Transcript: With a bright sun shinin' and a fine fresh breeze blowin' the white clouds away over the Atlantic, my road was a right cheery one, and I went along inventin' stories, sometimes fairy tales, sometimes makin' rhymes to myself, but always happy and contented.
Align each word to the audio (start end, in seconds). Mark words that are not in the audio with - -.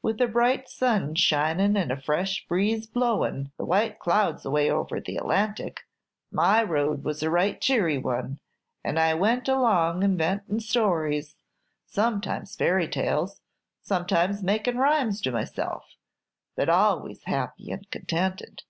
With 0.00 0.18
a 0.22 0.26
bright 0.28 0.66
sun 0.66 1.14
shinin' 1.14 1.76
and 1.76 1.92
a 1.92 1.96
fine 1.96 2.02
fresh 2.02 2.46
breeze 2.48 2.86
blowin' 2.86 3.52
the 3.58 3.66
white 3.66 3.98
clouds 3.98 4.46
away 4.46 4.70
over 4.70 4.98
the 4.98 5.18
Atlantic, 5.18 5.80
my 6.30 6.62
road 6.62 7.04
was 7.04 7.22
a 7.22 7.28
right 7.28 7.60
cheery 7.60 7.98
one, 7.98 8.40
and 8.82 8.98
I 8.98 9.12
went 9.12 9.46
along 9.46 10.02
inventin' 10.02 10.60
stories, 10.60 11.36
sometimes 11.84 12.56
fairy 12.56 12.88
tales, 12.88 13.42
sometimes 13.82 14.42
makin' 14.42 14.78
rhymes 14.78 15.20
to 15.20 15.32
myself, 15.32 15.84
but 16.56 16.70
always 16.70 17.24
happy 17.24 17.70
and 17.70 17.90
contented. 17.90 18.62